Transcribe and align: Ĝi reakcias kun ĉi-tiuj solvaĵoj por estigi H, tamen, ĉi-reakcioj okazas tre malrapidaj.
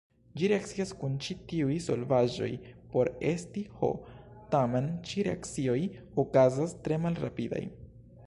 Ĝi 0.41 0.47
reakcias 0.51 0.91
kun 1.01 1.17
ĉi-tiuj 1.25 1.75
solvaĵoj 1.87 2.49
por 2.93 3.11
estigi 3.33 3.77
H, 3.81 3.89
tamen, 4.55 4.89
ĉi-reakcioj 5.09 5.79
okazas 6.25 6.73
tre 6.89 6.99
malrapidaj. 7.05 7.63